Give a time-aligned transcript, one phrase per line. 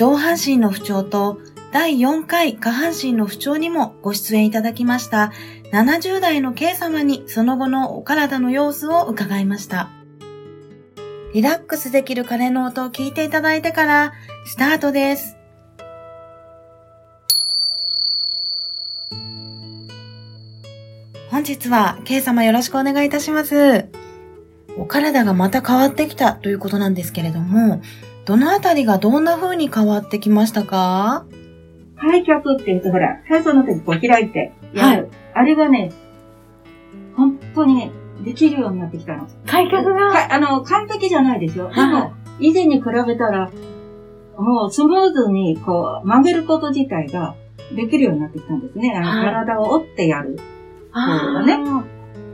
[0.00, 1.42] 上半身の不調と
[1.74, 5.30] 第4回下半身の不調にもご出演いただきました
[5.74, 9.90] 70代の K 様にその後のお体の様子を伺いました。
[11.34, 14.14] リラックスできる鐘の音を聞いていただいてから
[14.46, 15.36] スタートです。
[21.30, 23.90] 本日は K 様よろしくお願いいたします。
[24.78, 27.82] お体がまた変わってきたということなんですけれども、
[28.30, 31.26] どのあたりがどんな風に変わってきましたか？
[31.96, 35.08] 開脚って言うと、ほら、体操の時こう開いてはい。
[35.34, 35.90] あれがね、
[37.16, 37.90] 本当にね、
[38.24, 39.26] できるようになってきたの。
[39.46, 40.32] 開脚が？
[40.32, 41.74] あの、完璧じゃないでしょ。
[41.74, 43.50] でも、以前に比べたら、
[44.38, 47.34] もうスムーズにこう曲げること自体が
[47.74, 48.94] できるようになってきたんですね。
[48.94, 50.38] あの、はい、体を折ってやる。
[50.94, 51.58] そうね。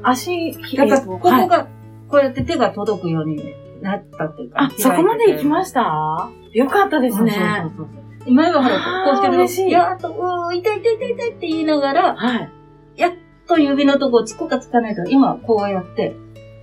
[0.02, 1.68] 足、やっぱここが、
[2.10, 3.42] こうやって手が届くように
[3.80, 4.62] なったっていうか。
[4.62, 6.30] あ、そこまで行きました？
[6.52, 7.30] よかったですね。
[7.30, 7.40] そう
[7.76, 7.88] そう
[8.24, 9.70] そう前はほら、こうしてる嬉しい。
[9.70, 12.50] やっと、うー、痛い痛い痛い痛いって言いながら、はい。
[12.96, 13.12] やっ
[13.46, 16.16] と指のとこつくかつかないと、今こうやって、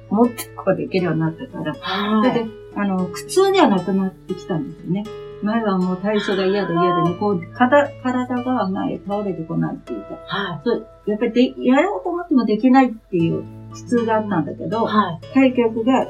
[0.09, 2.33] 持ってこうできるようになったから、はい。
[2.33, 5.05] で、あの、苦痛ではなくなってきたんですよね。
[5.41, 10.61] 前はもう体操が嫌で嫌でね、こう、体、体が前倒れてこないっていうか、はい。
[10.63, 10.71] そ
[11.09, 15.33] やっぱりで、やろうと思ってもできないっていう苦痛があったんだけど、はい。
[15.33, 16.07] 開脚が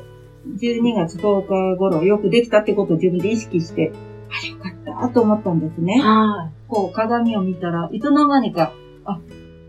[0.48, 3.94] 12月10日頃よくできたってことを自分で意識して、
[4.30, 6.02] あ、よかったと思ったんですね。
[6.02, 6.52] はい。
[6.68, 8.74] こう鏡を見たら、いつの間にか、
[9.06, 9.20] あ、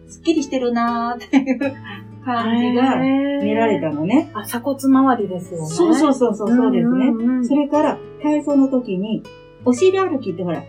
[0.08, 1.58] すっきりしてるなーっていう
[2.24, 2.96] 感じが
[3.42, 4.30] 見られたのね。
[4.34, 5.66] あ、鎖骨周りですよね。
[5.66, 7.12] そうそうそうそう、そうですね。
[7.46, 9.22] それから、体操の時に、
[9.64, 10.62] お尻歩きってほら、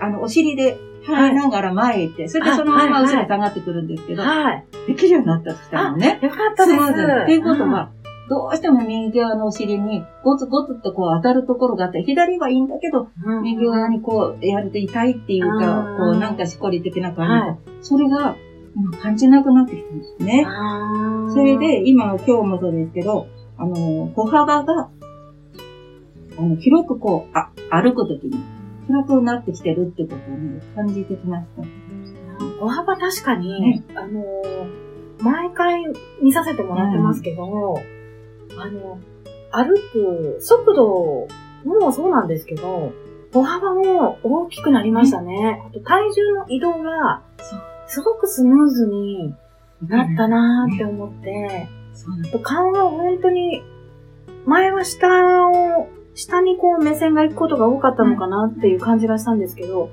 [0.00, 4.64] あの、お尻で払いながら前へ行って、それでそのまま後ろ下がってくるんですけど、はい。
[4.86, 6.18] できるようになったとしたのね。
[6.22, 6.78] よかったです。
[6.78, 7.90] っていうことは、
[8.30, 18.36] どうしても右側のお尻にゴツゴツとこう当たるところがあって、左はいいんだけど、うん、右側にこうやると痛いっていうか、こうなんかしこり的な感じ、はい、それが
[18.76, 20.46] 今感じなくなってきたんですね。
[21.30, 23.26] それで今、今日もそうですけど、
[23.58, 24.90] あの、歩幅が、
[26.38, 28.38] あの、広くこう、あ、歩くときに
[28.86, 31.64] 広くなってきてるってことをね、感じてきました。
[32.60, 34.22] 歩幅確かに、ね、あの、
[35.18, 35.82] 毎回
[36.22, 37.99] 見させてもらってますけど、うん
[38.58, 38.98] あの、
[39.52, 41.28] 歩く速度
[41.64, 42.92] もそうなんですけど、
[43.32, 45.62] 歩幅も大きくなりましたね。
[45.68, 47.22] あと体重の移動が、
[47.86, 49.34] すごくスムーズに
[49.88, 51.68] なったなーって思って、
[52.24, 53.62] あと顔が本当に、
[54.46, 59.90] 前は下を、下にこう目線が行くことが多かったのかなっていう感じがしたんですけど、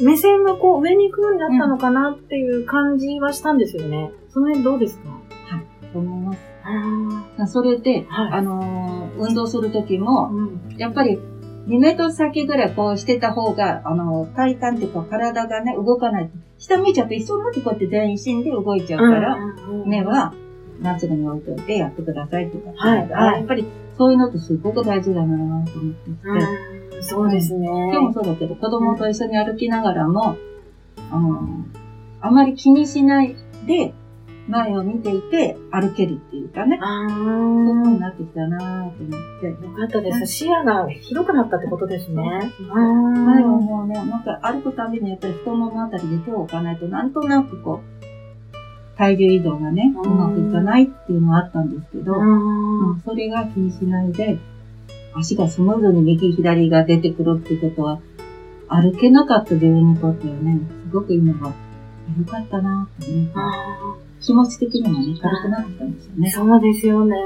[0.00, 4.10] 目線がこう上に行くようになったのかなっていう感じはしたんですよね。
[4.30, 5.66] その辺どうですかはい、
[5.98, 6.36] 思い
[7.38, 7.52] ます。
[7.52, 11.18] それで、はい、あのー、運動するときも、うん、やっぱり
[11.66, 16.30] 2メートル先ぐらいこうしてた方が、あのー、体幹っていうか体がね、動かない。
[16.58, 19.38] 下向いちゃうと一緒になってこうやって全身で動いちゃうから、
[19.86, 20.34] 目は
[20.80, 22.70] まっすぐに置いといてやってくださいとか。
[22.76, 23.14] はい。
[23.14, 26.10] あやっぱりそういうのってすごく大事だなと思って
[26.96, 27.02] て。
[27.02, 27.66] そうですね。
[27.66, 30.36] 今日もそうだけど、子供と一緒に歩きながらも、
[31.10, 31.46] あのー、
[32.20, 33.36] あまり気にしない
[33.66, 33.94] で、
[34.50, 36.78] 前を見ていて歩けるっていうかね。
[36.82, 37.08] ああ。
[37.08, 38.90] そういう風になってきたなと思っ
[39.40, 39.46] て。
[39.46, 40.26] よかったです。
[40.26, 42.52] 視野が広くなったってことですね。
[42.68, 54.38] 前はもうね、なんか歩くたびにやっぱり太ももあたりで手を置かないとなんとなくこう、体重移動がね、うまくいかないっていうのはあったんですけど、もうそれが気にしないで、
[55.14, 58.00] 足がスムーズに右左が出てくるってことは、
[58.68, 61.54] 歩けなかった自分にとってはね、すごく今は
[62.18, 63.28] 良かったなってね。
[64.20, 66.30] 気持ち的にもね、軽くなってたんですよね。
[66.30, 67.16] そうですよね。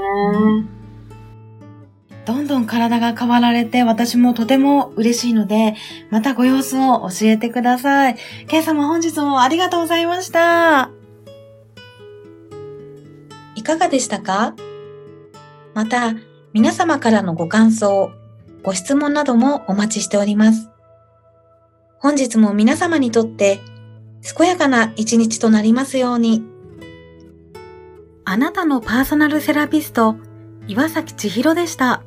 [2.25, 5.75] どんどん体が変わられて私もとても嬉しいので、
[6.09, 8.15] またご様子を教えてください。
[8.47, 10.89] ケイ様本日もありがとうございました。
[13.55, 14.55] いかがでしたか？
[15.75, 16.15] また、
[16.53, 18.09] 皆様からのご感想、
[18.63, 20.71] ご質問などもお待ちしております。
[21.99, 23.59] 本日も皆様にとって
[24.37, 26.43] 健やかな一日となりますように。
[28.35, 30.17] あなたのパーソナルセラピスト、
[30.67, 32.03] 岩崎千尋でした。